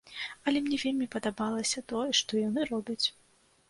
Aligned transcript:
Але 0.47 0.61
мне 0.67 0.79
вельмі 0.85 1.09
падабалася 1.17 1.87
тое, 1.95 2.09
што 2.25 2.45
яны 2.47 2.71
робяць. 2.75 3.03